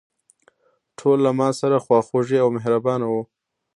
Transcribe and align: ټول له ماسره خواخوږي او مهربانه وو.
ټول 0.99 1.17
له 1.25 1.31
ماسره 1.39 1.77
خواخوږي 1.85 2.37
او 2.43 2.49
مهربانه 2.55 3.05
وو. 3.11 3.21